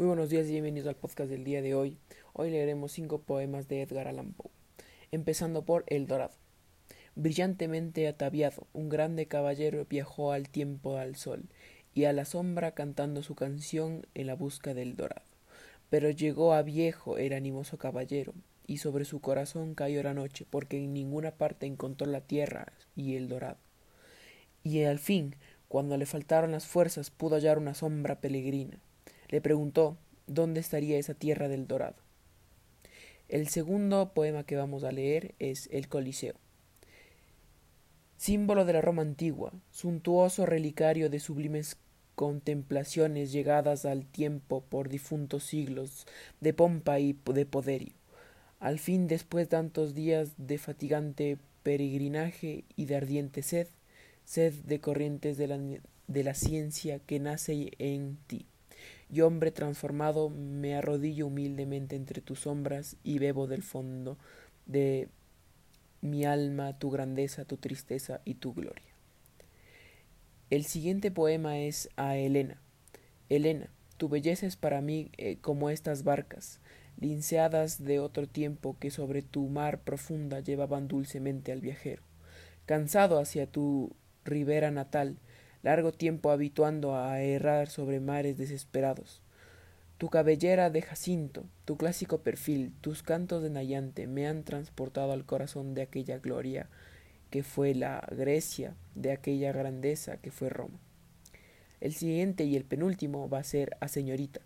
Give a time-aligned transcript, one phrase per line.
[0.00, 1.98] Muy buenos días y bienvenidos al podcast del día de hoy.
[2.32, 4.50] Hoy leeremos cinco poemas de Edgar Allan Poe,
[5.12, 6.32] empezando por El Dorado.
[7.16, 11.50] Brillantemente ataviado, un grande caballero viajó al tiempo al sol
[11.92, 15.26] y a la sombra cantando su canción en la busca del dorado.
[15.90, 18.32] Pero llegó a viejo el animoso caballero,
[18.66, 23.16] y sobre su corazón cayó la noche, porque en ninguna parte encontró la tierra y
[23.16, 23.58] el dorado.
[24.64, 25.36] Y al fin,
[25.68, 28.80] cuando le faltaron las fuerzas, pudo hallar una sombra peregrina
[29.30, 31.96] le preguntó dónde estaría esa tierra del dorado.
[33.28, 36.34] El segundo poema que vamos a leer es El Coliseo.
[38.16, 41.78] Símbolo de la Roma antigua, suntuoso relicario de sublimes
[42.16, 46.06] contemplaciones llegadas al tiempo por difuntos siglos
[46.40, 47.94] de pompa y de poderio.
[48.58, 53.68] Al fin, después de tantos días de fatigante peregrinaje y de ardiente sed,
[54.24, 55.58] sed de corrientes de la,
[56.08, 58.49] de la ciencia que nace en ti.
[59.10, 64.16] Yo, hombre transformado, me arrodillo humildemente entre tus sombras y bebo del fondo
[64.66, 65.08] de
[66.00, 68.94] mi alma tu grandeza, tu tristeza y tu gloria.
[70.48, 72.60] El siguiente poema es a Elena.
[73.28, 76.60] Elena, tu belleza es para mí eh, como estas barcas,
[76.98, 82.02] linceadas de otro tiempo que sobre tu mar profunda llevaban dulcemente al viajero.
[82.66, 85.18] Cansado hacia tu ribera natal,
[85.62, 89.22] largo tiempo habituando a errar sobre mares desesperados.
[89.98, 95.26] Tu cabellera de jacinto, tu clásico perfil, tus cantos de Nayante me han transportado al
[95.26, 96.68] corazón de aquella gloria
[97.28, 100.78] que fue la Grecia, de aquella grandeza que fue Roma.
[101.80, 104.40] El siguiente y el penúltimo va a ser a señorita.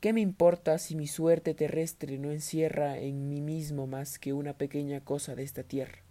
[0.00, 4.52] ¿Qué me importa si mi suerte terrestre no encierra en mí mismo más que una
[4.56, 6.03] pequeña cosa de esta tierra?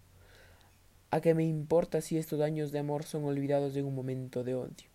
[1.13, 4.55] ¿A qué me importa si estos años de amor son olvidados en un momento de
[4.55, 4.89] odio?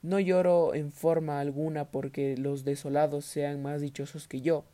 [0.00, 4.64] No lloro en forma alguna porque los desolados sean más dichosos que yo,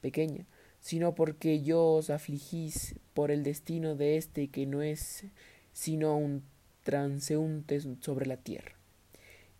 [0.00, 0.46] pequeña,
[0.80, 5.26] sino porque yo os afligís por el destino de éste que no es
[5.72, 6.42] sino un
[6.82, 8.72] transeúnte sobre la tierra.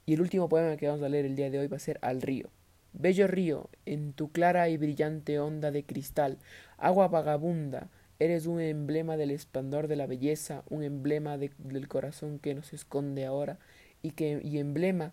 [0.04, 2.00] Y el último poema que vamos a leer el día de hoy va a ser
[2.02, 2.50] Al río.
[2.92, 6.38] Bello río, en tu clara y brillante onda de cristal,
[6.76, 7.88] agua vagabunda,
[8.20, 13.25] Eres un emblema del esplendor de la belleza, un emblema del corazón que nos esconde
[13.25, 13.58] ahora
[14.03, 15.12] y, que, y emblema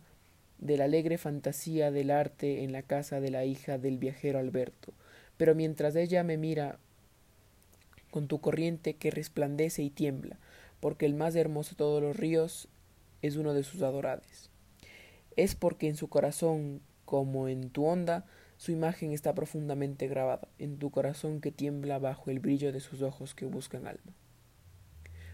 [0.60, 4.94] de la alegre fantasía del arte en la casa de la hija del viajero Alberto.
[5.38, 6.80] Pero mientras ella me mira
[8.12, 10.38] con tu corriente que resplandece y tiembla,
[10.80, 12.68] porque el más hermoso de todos los ríos
[13.22, 14.50] es uno de sus adorades.
[15.38, 18.26] Es porque en su corazón, como en tu onda,
[18.58, 23.02] su imagen está profundamente grabada en tu corazón que tiembla bajo el brillo de sus
[23.02, 24.14] ojos que buscan alma.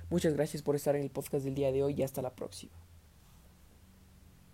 [0.09, 2.73] Muchas gracias por estar en el podcast del día de hoy y hasta la próxima.